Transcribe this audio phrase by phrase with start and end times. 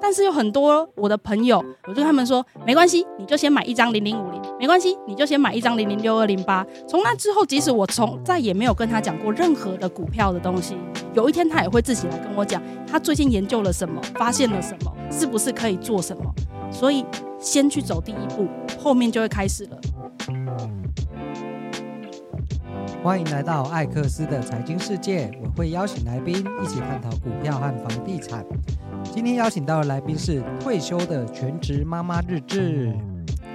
[0.00, 6.66] 但是有很多我的朋友，我就跟他们说，没关系，你就先买一张零零五零，没关系，你就先买一张零零六二零八。
[6.88, 10.76] 从那之后，即使我从再也没有跟他讲过任何的股票的东西，
[11.14, 16.24] 有一天他也会自己来跟我讲，他最近研究了什么，发现了什么，是不是可以做什么。
[16.72, 17.04] 所以
[17.38, 18.48] 先去走第一步，
[18.78, 19.80] 后面就会开始了。
[23.02, 28.44] 欢迎来到艾克斯的财经世界，我会邀请来宾一起探讨股票和房地产。
[29.04, 32.94] 今天邀请到的来宾是退休的全职妈妈日志。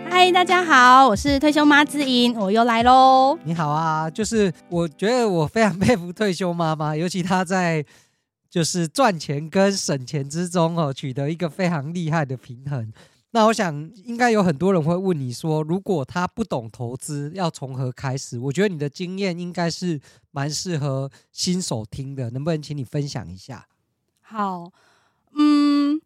[0.09, 3.37] 嗨，大家好，我是退休妈之音，我又来喽。
[3.43, 7.85] 你好啊，就是我觉得我非常佩服退休妈妈，尤其她在
[8.49, 12.91] 就是赚钱跟省钱之中哦，取得一个非常厉害的平衡。
[13.35, 18.39] 那我想应该有很多人会问你说，如果他不懂投资，要从何开始？
[18.39, 19.99] 我觉得你的经验应该是
[20.31, 23.67] 蛮适合新手听的，能不能请你分享一下？
[24.21, 24.71] 好。
[25.33, 25.99] 嗯，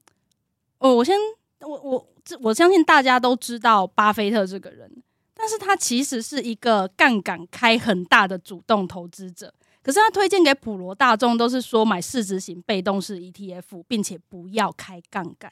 [0.79, 1.15] 哦，我先，
[1.59, 2.07] 我我
[2.41, 4.91] 我相信大家都知道巴菲特这个人，
[5.35, 9.53] 但是他其实是一个杠杆开很大的主动投资者。
[9.83, 15.51] 可是他推荐给普罗大众都是说买市值型被动式 ETF，并且不要开杠杆。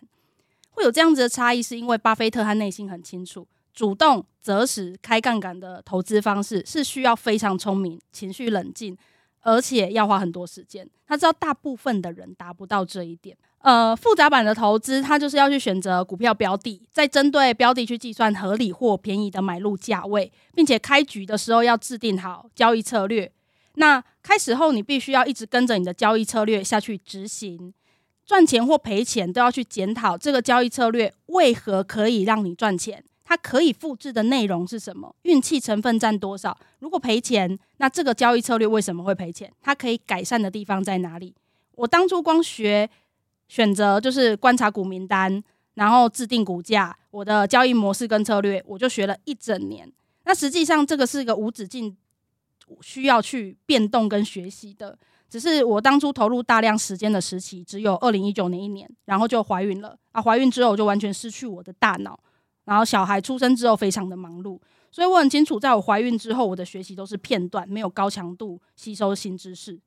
[0.77, 8.95] 会有这样子的差异，是因为巴菲特他内心很清楚，主动择时开杠杆的投资方式是需要非常聪明、情绪冷静，
[9.41, 10.87] 而且要花很多时间。
[11.07, 13.35] 他知道大部分的人达不到这一点。
[13.59, 23.29] 呃，复杂版的投资，它就是要去选择股票标的，再针对标的去计算合理或便宜的买入价位，并且开局的时候要制定好交易策略。
[23.73, 27.73] 那开始后，你必须要一直跟着你的交易策略下去执行，
[28.27, 36.55] 赚钱或赔钱都要去检讨这个交易策略为何可以让你赚钱，它可以复制的内容是什么，运气成分占多少？
[36.79, 39.51] 如果赔钱，那这个交易策略为什么会赔钱？
[39.61, 41.33] 它可以改善的地方在哪里？
[41.75, 42.87] 我当初光学。
[43.49, 45.41] 选择就是观察股名单，
[45.75, 49.89] 然后制定股价，我的交易模式跟策略，我就学了一整年。
[50.25, 51.95] 那实际上这个是一个无止境
[52.81, 54.99] 需要去变动跟学习的。
[55.29, 60.21] 只是我当初投入大量时间的时期只有二零一九年一年，然后就怀孕了啊！
[60.21, 62.19] 怀孕之后我就完全失去我的大脑，
[62.65, 64.59] 然后小孩出生之后非常的忙碌，
[64.91, 69.79] 所以我很清楚，在我怀孕之后，我的学习都是片段，没有高强度吸收新知识。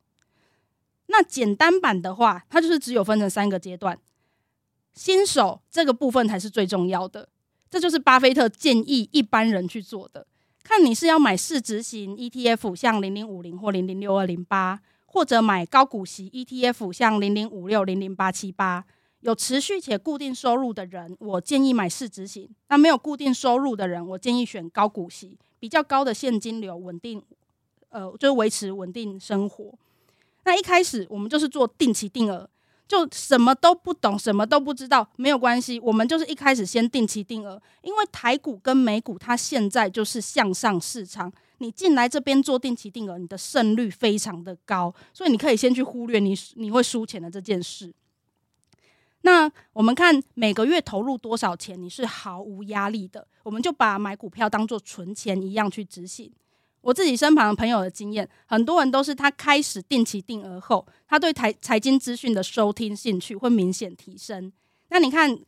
[1.06, 3.98] 那简单版的话，它就是只有分成三个阶段，
[4.94, 7.28] 新手这个部分才是最重要的，
[7.70, 10.26] 这就是巴菲特建议一般人去做的。
[10.62, 14.80] 看你是要买市值型 ETF，像零零五零或零零六二零八，
[15.12, 18.84] 或者买高股息 ETF，像零零五六零零八七八。
[19.22, 27.22] 有持续且固定收入的人，我建议买市值型；那没有固定收入的人，我建议选高股息，比较高的现金流，稳定，
[27.90, 29.74] 呃，就是维持稳定生活。
[30.44, 32.48] 那一开始我们就是做定期定额，
[32.88, 41.30] 就什么都不懂，什么都不知道，没有关系，我们就是一开始先定期定额，因为台股跟美股它现在就是向上市场，
[41.62, 47.92] 你进来这边做定期定额，你的胜率非常的高，所以你可以先去忽略你你会输钱的这件事。
[49.20, 56.32] 那我们看每个月投入多少钱，你是毫无压力的，我们就把买股票当做存钱一样去执行。
[56.80, 64.50] 我自己身旁的朋友的经验，很多人都是他开始定期定额后，他对财财经资讯的收听兴趣会明显提升。
[64.88, 65.38] 那你看，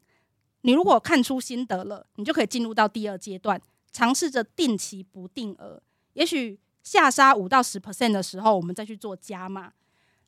[0.60, 3.58] 你如果看出心得了，你就可以进入到第二阶段，
[3.90, 5.80] 尝试着定期不定额。
[6.14, 9.72] 也许下杀五到十 percent 的时候，我们再去做加码。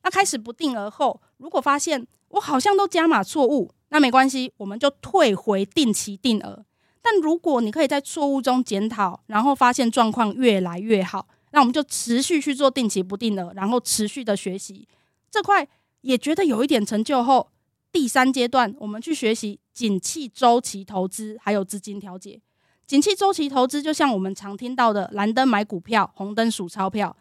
[0.03, 6.65] 那开始不定额后，如果发现我好像都加码错误，那没关系，我们就退回定期定额。
[7.01, 14.87] 但如果你可以在错误中检讨，然后发现状况越来越好，那我们就持续去做定期不定额，然后持续的学习
[15.29, 15.67] 这块
[16.01, 17.49] 也觉得有一点成就后，
[17.91, 22.41] 第三阶段我们去学习景气周期投资，还有资金调节。
[22.87, 27.15] 景气周期投资就像我们常听到的蓝灯买股票，红灯数钞票。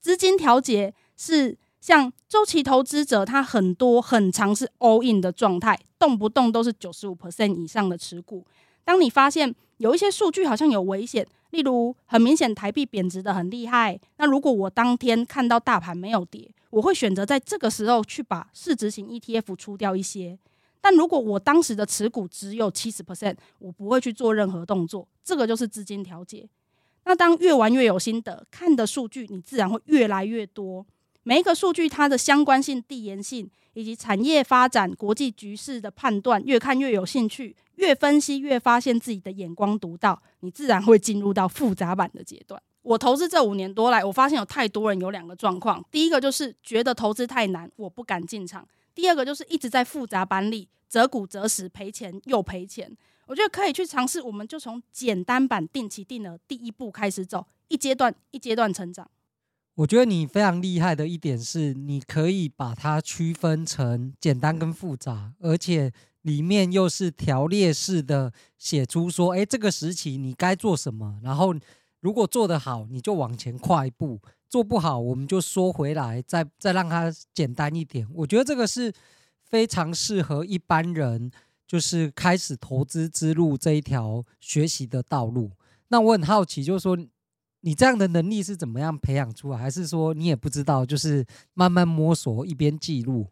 [0.00, 8.44] 资金调节是像周期投资者，他很多很长是 all in 的状态，动不动都是九十五 percent 以上的持股。
[8.84, 20.36] 当你发现有一些数据好像有危险，例如很明显台币贬值得很厉害，那如果我当天看到大盘没有跌，我会选择在这个时候去把市值型 ETF 出掉一些。
[20.86, 25.04] 但如果我当时的持股只有七十 percent，我不会去做任何动作。
[25.24, 26.48] 这个就是资金调节。
[27.04, 30.86] 那当越玩越有心得，看的数据你自然会越来越多。
[31.24, 37.56] 每一个数据它的相关性、递延性以及产业发展、国际局势的判断，越看越有兴趣。
[37.74, 42.62] 越分析越发现自己的眼光独到，你自然会进入到复杂版的阶段。
[42.82, 48.62] 我投资这五年多来，我发现有太多人有两个状况：第一个就是觉得投资太难，我不敢进场；
[48.94, 52.96] 第二个就是一直在复杂版里择股择时赔钱又赔钱。
[53.26, 59.10] 我觉得可以去尝试，我们就从简单版定期定额第一步开始走，一阶段一阶段成长。
[59.74, 65.92] 我觉得你非常厉害的一点是，你可以把它区分成简单跟复杂，而且
[66.22, 71.54] 里面又是条列式的写出说，哎，这个时期你该做什么，然后
[72.00, 74.18] 如果做得好，你就往前跨一步；
[74.48, 78.06] 做不好，我们就缩回来，再再让它简单一点。
[78.14, 78.90] 我觉得这个是
[79.48, 81.30] 非常适合一般人。
[81.68, 85.50] 就是开始投资之路这一条学习的道路。
[85.88, 86.96] 那我很好奇，就是说
[87.62, 93.26] 你这样的能力是怎么样培养出来，还是说你也不知道，就是慢慢摸索一边记录？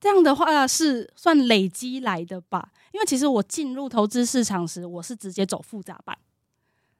[0.00, 2.72] 这样的话是算累积来的吧？
[2.92, 6.18] 因为其实我进入投资市场时，我是直接走复杂版。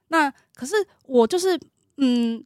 [0.06, 0.76] 那可是
[1.06, 1.58] 我就是
[1.96, 2.44] 嗯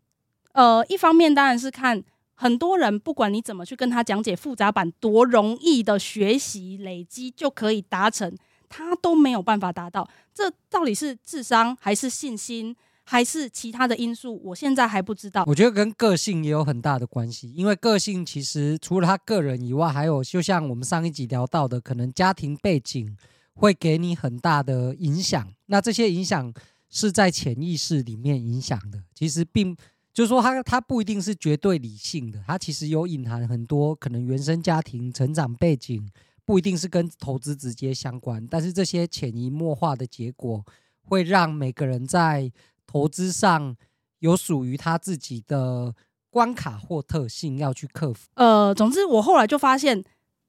[0.53, 2.03] 呃，一方面当然是看。
[2.41, 8.35] 很多人不管你怎么去跟他讲解复杂版多容易的学习累积就可以达成，
[8.67, 10.09] 他都没有办法达到。
[10.33, 14.41] 这到底是智商还是信心还是其他的因素？
[14.43, 15.45] 我现在还不知道。
[15.47, 23.15] 我觉得跟个性也有很大的关系，因为个性其实除了他个人以外，还有就像我们上一集聊到的，可能家庭背景
[23.53, 25.47] 会给你很大的影响。
[25.67, 26.55] 那这些影响
[26.89, 29.77] 是在潜意识里面影响的，其实并。
[30.13, 36.11] 就是说他，他不一定是绝对理性的，他其实有隐含很多可能原生家庭成长背景，
[36.45, 40.65] 不一定是跟投资直接相关，但是这些潜移默化的结果，
[41.03, 42.51] 会让每个人在
[42.87, 43.77] 投资上
[44.19, 45.95] 有属于他自己的
[46.29, 48.29] 关卡或特性要去克服。
[48.35, 50.05] 呃，总之我后来就发现，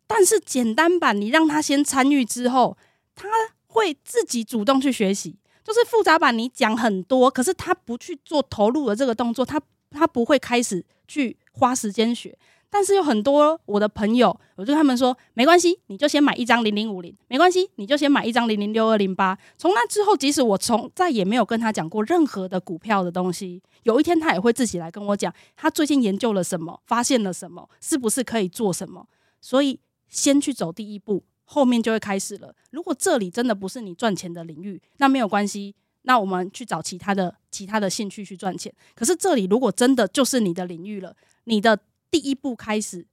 [0.08, 2.75] 但是简单版你让他先参与之后，
[3.13, 3.28] 他
[3.68, 5.38] 会自己主动去学习。
[5.63, 12.38] 就是复杂版，你讲很多，可是他不去做投入的这个动作，他他不会开始去花时间学。
[12.74, 19.38] 但是有很多我的朋友，我就跟他们说，没关系，你就先买一张零零五零，没关系，你就先买一张零零六二零八。
[19.58, 29.06] 从那之后，即使我从再也没有跟他讲过任何的股票的东西，有一天他也会自己来跟我讲，他最近研究了什么，发现了什么，是不是可以做什么。
[29.42, 29.78] 所以
[30.08, 31.25] 先去走第一步。
[31.53, 32.56] 后面就会开始了。
[32.69, 38.74] 如果这里真的不是你赚钱的领域，那没有关系，那我们去找其他的其他的兴趣去赚钱。
[38.95, 41.13] 可是这里如果真的就是你的领域了，
[41.44, 41.77] 你的
[42.09, 43.06] 第一步开始，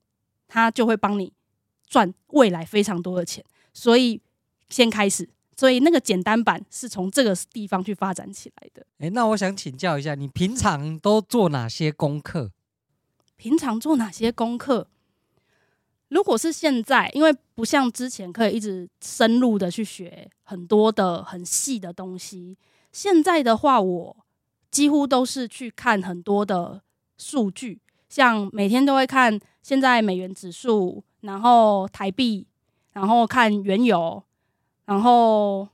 [0.47, 1.33] 它就会帮你
[1.89, 3.45] 赚未来非常多的钱。
[3.75, 4.21] 所以
[4.69, 8.87] 先开始，所以那个简单版是从这个地方去发展起来的。
[8.99, 12.53] 诶，那我想请教一下，你平常都做哪些功课？
[13.37, 14.87] 平常做哪些功课？
[16.09, 22.57] 如果是现在，因为不像之前可以一直深入的去学很多的很细的东西，
[22.93, 24.17] 现在的话，我
[24.71, 26.81] 几乎都是去看很多的
[27.19, 27.79] 数据，
[28.09, 32.47] 像每天都会看现在美元指数，然后台币，
[32.93, 34.23] 然后看原油，
[34.87, 35.69] 然后，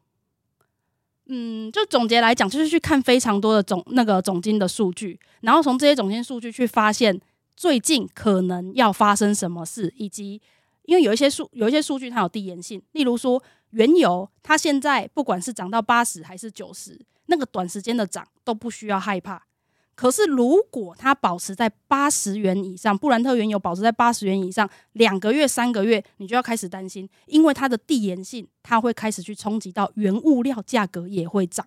[1.26, 7.20] 嗯，就总结来讲，就是去看非常多的总那个总金的数据，然后从这些总金数据去发现。
[7.56, 10.40] 最近可能要发生什么事，以及
[10.84, 19.46] 因为有一些数有一些数据它有递延性，例如说原油，它现在不管是涨到八十还是九十，那个短时间的涨都不需要害怕。
[19.96, 31.64] 可是如果它保持在八十元以上，布兰特原油保持在八十元以上，两个月、三个月，你就要开始担心，因为它的递延性，它会开始去冲击到原物料价格也会涨。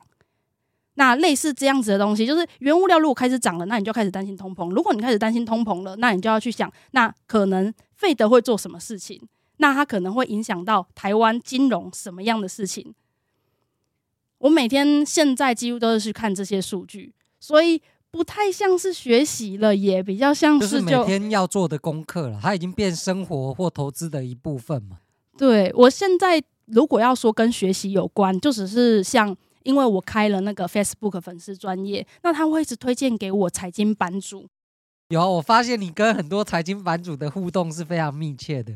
[1.00, 4.72] 那类似这样子的东西，就是原物料如果开始涨了，那你就开始担心通膨。
[4.72, 9.22] 如果你开始担心通膨了，那你就要去想，那可能费德会做什么事情？
[9.58, 12.96] 那它可能会影响到台湾金融什么样的事情？
[14.40, 22.40] 我每天现在几乎都是去看这些数据，所以不太像是学习了，也比较像是就，就是每天要做的功课了。
[22.42, 24.98] 它已经变生活或投资的一部分嘛。
[25.38, 29.38] 对，我现在如果要说跟学习有关，就只是像。
[29.68, 34.48] 因为我开了那个 Facebook 粉丝专业，那他会一直推荐给我财经版主。
[35.10, 38.72] 有，我发现你跟很多财经版主的互动是非常密切的。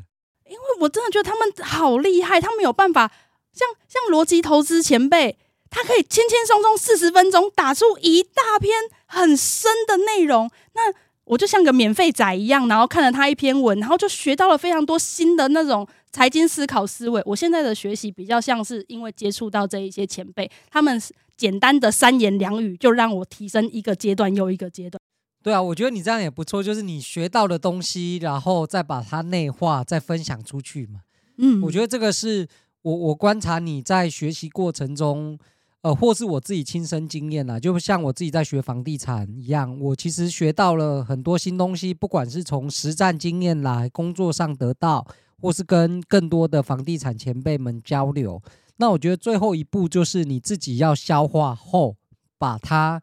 [0.47, 3.09] 因为我真的觉得他们好厉害，他们有办法，
[3.53, 5.37] 像像逻辑投资前辈，
[5.69, 10.51] 他可以轻轻松松四十分钟打出一大篇很深的内容。
[10.73, 10.93] 那
[11.31, 15.87] 我就像个免费仔一样，然后看了他一篇文，然后就学到了非常多新的那种。
[16.11, 21.01] 财经思考思维，我现在的学习比较像是因为接触到这一些前辈，他们
[21.37, 24.99] 简单的三言两语就让我提升一个阶段又一个阶段。
[25.41, 30.99] 对啊，我觉得你这样也不错，就是你学到的东西，然后再把它内化，再分享出去嘛。
[31.37, 32.45] 嗯，我觉得这个是
[32.81, 35.39] 我我观察你在学习过程中，
[35.81, 45.07] 呃，或是我自己亲身经验啦，就像我自己在学房地产一样，我其实学到了很多新东西，不管是从实战经验来工作上得到。
[45.43, 48.39] 或是跟更多的房地产前辈们交流。
[48.75, 51.95] 那我觉得最后一步就是你自己要消化后，
[52.37, 53.01] 把它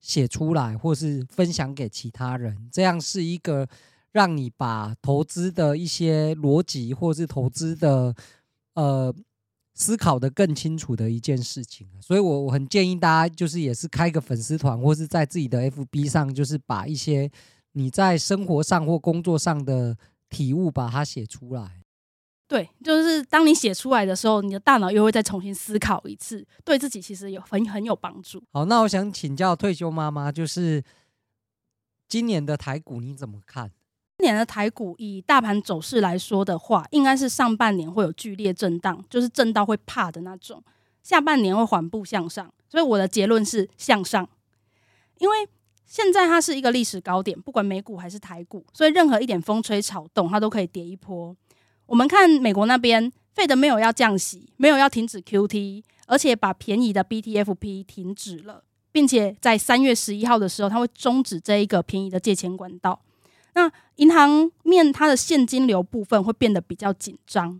[0.00, 3.68] 写出来，或是分享给其他人，这样是一个
[4.10, 8.14] 让你把投资的一些逻辑，或是投资的
[8.72, 9.14] 呃。
[9.78, 17.30] 思考的更清楚的一件事情，所以我我很建议大家，就是也是开个粉丝团，或是在自己的 FB 上，就是把一些
[17.72, 19.94] 你在生活上或工作上的
[20.30, 21.82] 体悟，把它写出来。
[22.48, 28.42] 对，就是当你写出来的时候，你的大脑又会再重新思考一次，对自己其实有很很有帮助。
[28.52, 30.82] 好，那我想请教退休妈妈，就是
[32.08, 33.70] 今年的台股你怎么看？
[34.18, 40.58] 今年的台股以大盘走势来说的话，应该是上半年会有剧烈震荡，就是震到会怕的那种；
[41.02, 42.50] 下半年会缓步向上。
[42.68, 44.28] 所以我的结论是向上，
[45.18, 45.36] 因为
[45.84, 51.36] 现在它是一个历史高点，不管美股还是台股，所以任何一点风吹草动，它都可以跌一波。
[51.84, 63.00] 我们看美国那边费德没有要降息，没有要停止 QT，而且把便宜的 BTFP 停止了，并且在三月十一号的时候，它会终止这一个便宜的借钱管道。
[63.56, 67.58] 那银行面它的现金流部分会变得比较紧张。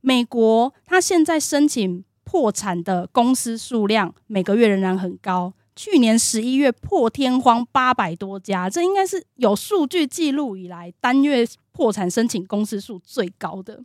[0.00, 13.82] 美国它现在申请破产的公司数量每个月仍然很高，去年十一月破天荒八百多家，这应该是有数据记录以来单月破产申请公司数最高的。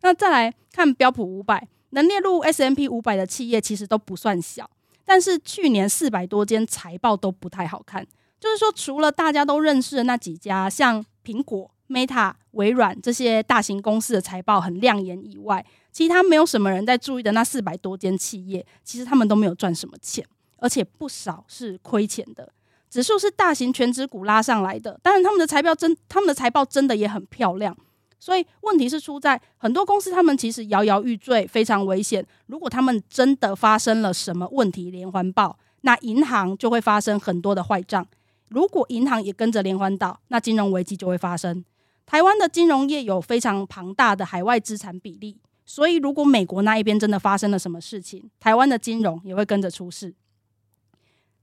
[0.00, 4.70] 那再来看标普五百，能列入 S M P 五百的企业其实都不算小，
[5.04, 8.06] 但是去年四百多间财报都不太好看。
[8.40, 20.24] 就是说，除了大家都认识的那几家，像苹果、Meta、微软这些大型公司的财报很亮眼以外，其他没有什么人在注意的那四百多间企业，其实他们都没有赚什么钱，
[20.56, 22.50] 而且不少是亏钱的。
[22.88, 27.76] 指数是大型全职股拉上来的，当然他们的财报真，他们的财报真的也很漂亮。
[28.18, 32.26] 所以问题是出在很多公司，他们其实摇摇欲坠，非常危险。
[32.46, 38.06] 如果他们真的发生了什么问题连环爆，那银行就会发生很多的坏账。
[38.50, 41.64] 如果银行也跟着连环倒，那金融危机就会发生。
[42.04, 50.12] 台湾的金融业有非常庞大的海外资产比例，所以如果美国那一边真的发生了什么事情，台湾的金融也会跟着出事。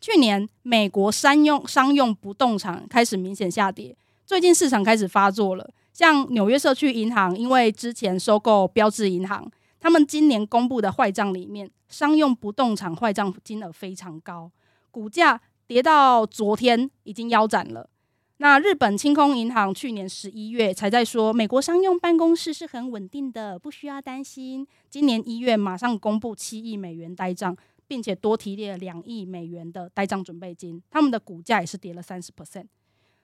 [0.02, 3.96] 去年美国商用商用不动产开始明显下跌，
[4.26, 5.70] 最近市场开始发作了。
[5.94, 9.50] 像纽约社区银行，因为之前收购标志银行，
[9.80, 14.52] 他们今年公布的坏账里面，商用不动产坏账金额非常高，
[14.92, 15.40] 股价。
[15.68, 17.90] 跌到昨天已经腰斩了。
[18.38, 24.66] 那日本清空银行去年十一月才在说，美国商用办公室是很稳定的，不需要担心。
[24.90, 27.58] 今年一月马上公布七亿美元呆账，
[27.88, 30.82] 并且多提列了两亿美元的呆账准备金。
[30.90, 32.68] 他们的股价也是跌了三十 percent。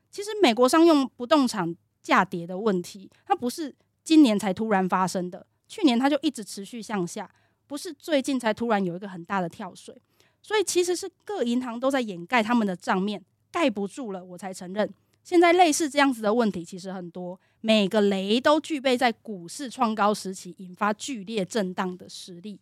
[0.09, 3.73] 其实美国商用不动产价跌的问题，它不是
[4.03, 7.29] 今年才突然发生的，去年它就一直持续向下，
[7.67, 9.95] 不是最近才突然有一个很大的跳水。
[10.43, 14.93] 所以其实是各银行都在掩盖他们的账面，盖不住了，我才承认。
[15.23, 22.59] 现在类似这样子的问题其实很多，每个雷都具备在股市创高时期引发剧烈震荡的实力。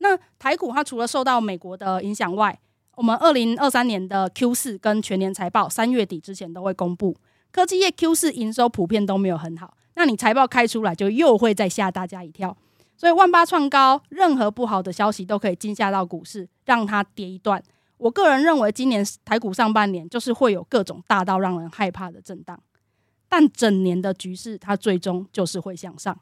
[0.00, 2.60] 那台股它除了受到美国的影响外，
[2.94, 7.16] 我们二零二三年的 Q 四跟全年财报三月底之前都会公布，
[7.50, 12.54] 科技业 Q 四营收普遍都没有很好，那你财报开出来就又会再吓大家一跳。
[12.98, 17.62] 所以万八创高，任何不好的消息都可以惊吓到股市，让它跌一段。
[17.96, 22.60] 我个人认为，今年台股上半年就是会有各种大到让人害怕的震荡，
[23.28, 26.18] 但整年的局势它最终就是会向上。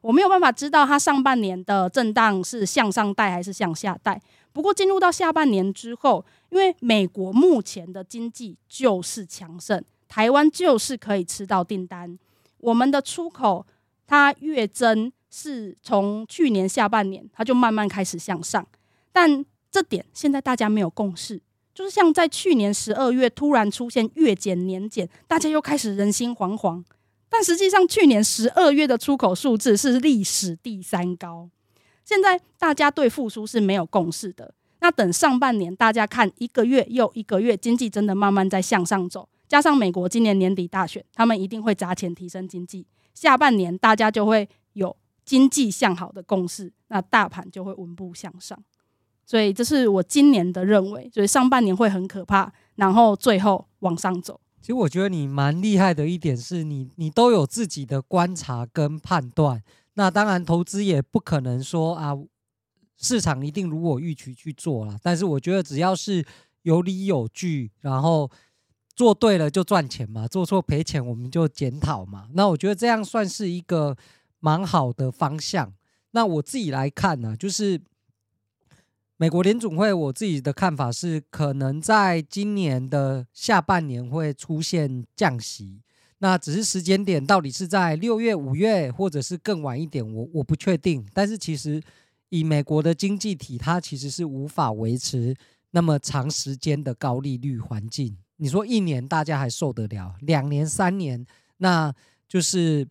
[0.00, 4.20] 我没有办法知道它上半年的震荡是向上带还是向下带。
[4.52, 12.18] 不过进入到下半年之后，因为美国目前的经济就是强盛，台湾就是可以吃到订单，
[12.58, 13.64] 我们的出口
[14.08, 15.12] 它月增。
[15.38, 18.66] 是从去年下半年，它就慢慢开始向上，
[19.12, 21.42] 但这点现在大家没有共识。
[21.74, 26.82] 就是像在去年十二月突然出现月减年减，大家又开始人心惶惶。
[27.28, 31.50] 但实际上，去年十二月的出口数字是历史第三高。
[32.02, 34.54] 现在大家对复苏是没有共识的。
[34.80, 42.86] 那等上半年，大家看一个月又一个月，经济真的慢慢在向上走，加上美国今年年底大选，他们一定会砸钱提升经济。
[43.12, 44.96] 下半年大家就会有。
[45.26, 48.58] 经济向好的共识，那大盘就会稳步向上。
[49.26, 54.40] 所以这是我今年的认为，所以上半年会很可怕，然后最后往上走。
[54.60, 59.62] 其实我觉得你蛮厉害的一点是你，你都有自己的观察跟判断。
[59.94, 62.12] 那当然，投资也不可能说啊，
[62.96, 64.96] 市场一定如我预期去做啦。
[65.02, 66.24] 但是我觉得只要是
[66.62, 68.30] 有理有据，然后
[68.94, 72.28] 做对了就赚钱嘛，做错赔钱我们就检讨嘛。
[72.34, 73.96] 那我觉得这样算是一个
[74.46, 75.74] 蛮好的方向。
[76.12, 77.80] 那我自己来看呢、就是
[79.16, 85.82] 美国联总会，我自己的看法是，可能在今年的下半年会出现降息。
[86.18, 91.04] 那只是时间点到底是在六月、五月，或者是更晚一点，我我不确定。
[91.12, 91.82] 但是其实
[92.28, 95.34] 以美国的经济体，它其实是无法维持
[95.72, 98.16] 那么长时间的高利率环境。
[98.36, 101.26] 你说一年大家还受得了，两年、三年，
[101.56, 101.92] 那
[102.28, 102.86] 就是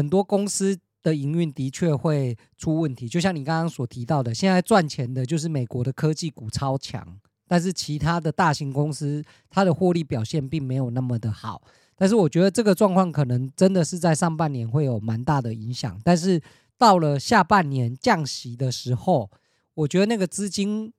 [0.00, 3.06] 很多公司的营运的确会出问题。
[3.06, 7.06] 就像你刚刚所提到的，现在赚钱的就是美国的科技股超强，
[7.46, 11.60] 但是其他的大型公司它的获利表现并没有那么的好。
[11.96, 16.40] 但是我觉得这个状况可能真的是在上半年会有蛮大的影响，但是
[16.78, 19.30] 到了下半年降息的时候，
[19.74, 20.90] 我觉得那个资金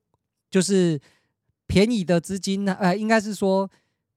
[0.48, 1.00] 就是
[1.66, 3.68] 便宜的资金呢，呃，应该是说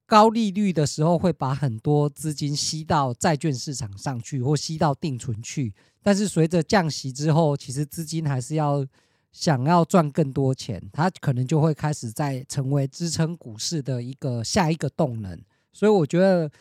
[0.05, 5.73] 高利率的时候会把很多资金吸到债券市场上去，或吸到定存去。
[6.01, 8.85] 但是随着降息之后，其实资金还是要
[9.31, 15.39] 想要赚更多钱，它可能就会开始在成为支撑股市的一个下一个动能。
[15.73, 16.51] 所以我觉得。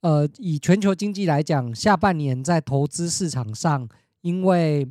[0.00, 3.88] 呃，以全球经济来讲，下半年在投资市场上，
[4.20, 4.88] 因为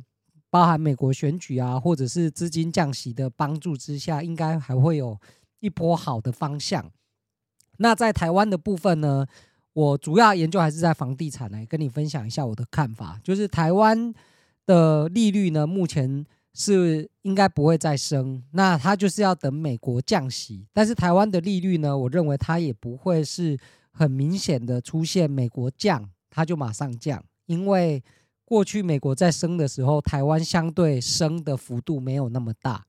[0.50, 5.18] 包含美国选举啊，或者是资金降息的帮助之下，应该还会有
[5.60, 6.92] 一波好的方向。
[7.78, 9.26] 那在台湾的部分呢，
[9.72, 13.18] 我主要研究还是在房地产，来跟你分享一下我的看法。
[13.24, 14.14] 就是台湾
[14.66, 20.66] 的利率呢，目前是应该不会再升，那它就是要等美国降息。
[20.72, 23.58] 但是台湾的利率呢，我认为它也不会是。
[23.90, 28.00] 很明显的出现，美国降，它就马上降，因为
[28.44, 32.86] 过去美国在升的时候，台湾相对升的幅度没有那么大。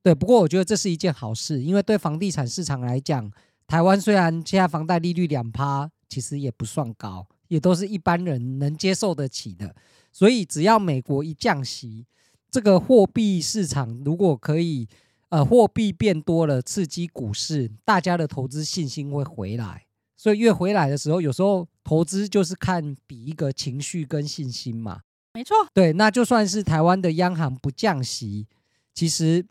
[0.00, 3.28] 对，不过我觉得这是一件好事，因为对房地产市场来讲，
[3.66, 9.74] 台湾虽然现在房贷利率两趴，其实也不算高，也都是一般人能接受得起的。
[10.12, 12.06] 所以只要美国一降息，
[12.50, 14.88] 这个货币市场如果可以，
[15.30, 19.86] 呃，货币变多了，刺激股市，大家的投资信心会回来。
[20.16, 25.00] 所以越回来的时候，有时候投资就是看比一个情绪跟信心嘛。
[25.32, 28.46] 没错，对，那就算是台湾的央行不降息，
[28.94, 29.44] 其实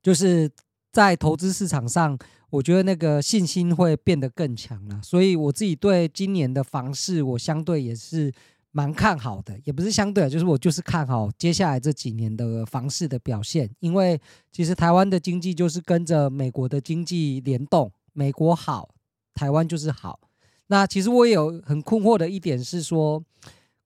[0.00, 0.48] 就是
[0.92, 2.16] 在投资市场上，
[2.54, 5.00] 我觉得那个信心会变得更强了。
[5.02, 8.32] 所以我自己对今年的房市，我相对也是
[8.70, 14.20] 蛮看好的，也不是相对，就是我就是看好接下来这几年的房市的表现，因为
[14.52, 18.88] 其实台湾的经济就是跟着美国的经济联动，美国好。
[19.34, 20.20] 台湾就是好，
[20.68, 23.20] 那其实我也有很困惑的一点是说，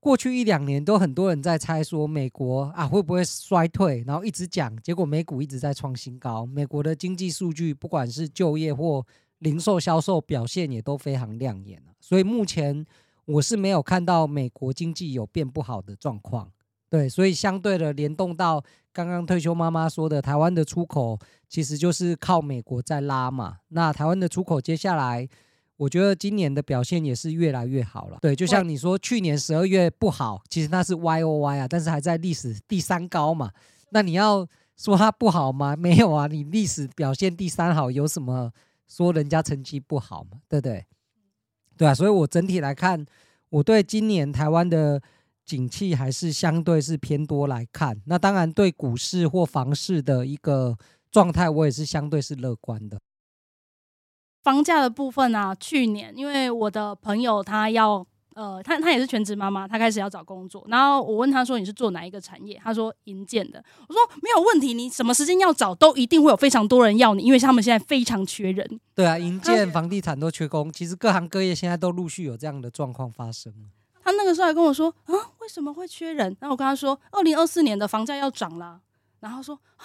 [0.09, 9.05] 过去一两年都很多人在猜说美国啊会不会衰退，然后一直讲，结果美股一直在创新高，美国的经济数据不管是就业或
[9.41, 12.87] 零售销售表现也都非常亮眼，所以目前
[13.27, 16.51] 我是没有看到美国经济有变不好的状况，
[16.89, 21.19] 对，所以相对的联动到刚刚退休妈妈说的，台湾的出口。
[21.51, 25.27] 其实就是靠美国在拉嘛，那台湾的出口接下来，
[25.79, 28.19] 我觉得今年的表现也是越来越好了。
[28.21, 33.51] 对，就像你说，去年十二月不好，其实那是 Y O Y 啊，但是还在历史第三高嘛。
[33.93, 35.75] 那你要说它不好吗？
[35.75, 38.53] 没有啊，你历史表现第三好，有什么
[38.87, 40.39] 说人家成绩不好嘛？
[40.49, 40.85] 对不对？
[41.79, 43.07] 对啊，所以我整体来看，
[43.49, 45.01] 我对今年台湾的
[45.47, 47.99] 景气还是相对是偏多来看。
[48.05, 50.77] 那当然，对股市或房市的一个。
[51.11, 53.01] 状态我也是相对是乐观的。
[54.49, 58.03] 房价的部分啊，去年因为我的朋友他要
[58.35, 62.59] 呃，他他也是全职妈妈，他开始要找工作，然后我问他说，你是做哪一个产业？
[62.65, 63.63] 他说银建的。
[63.87, 68.81] 我说没有问题，你什么时间要找都一定会有非常多人要你，因为他们现在非常缺人。
[68.95, 73.53] 对啊，银建、房地产都缺工，其实各行各业现在都陆续有这样的状况发生。
[74.03, 76.35] 他那个时候还跟我说啊，为什么会缺人？
[76.41, 78.81] 然后我跟他说，二零二四年的房价要涨了。
[79.21, 79.85] 然后说啊，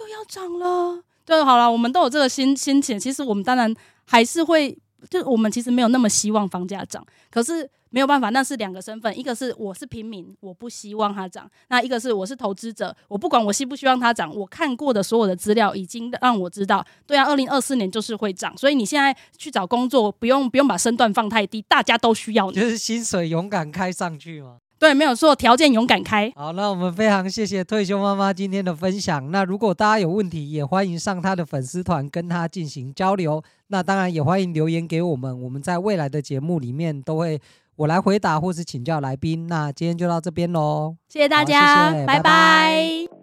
[0.00, 1.04] 又要涨了。
[1.26, 2.98] 对，好了，我们都有这个心心情。
[2.98, 3.72] 其实我们当然
[4.10, 4.76] 还是会，
[5.08, 9.16] 就我们其实没有那么希望房价涨，可是没有办法，那是两个身份。
[9.16, 18.56] 一个是我是平民，我不希望它涨；那一个是我是投资者，我不管我希不希望它涨，我看过的所有的资料已经让我知道，对啊，二零二四年就是会涨。
[18.56, 24.56] 所以你现在去找工作，不用不用把身段放太低，大家都需要你，就是薪水勇敢开上去嘛。
[24.80, 26.32] 对，没有错，条件勇敢开。
[26.34, 29.30] 好，那我们非常谢谢退休妈妈今天的分享。
[29.30, 33.42] 那如果大家有问题，也欢迎上她的粉丝团跟她进行交流。
[33.66, 37.38] 那当然也欢迎留言给我们，我们在未来的节目里面都会
[37.76, 39.46] 我来回答或是请教来宾。
[39.48, 42.22] 那今天就到这边喽，谢谢大家，谢谢，拜拜。
[42.22, 43.19] 拜拜。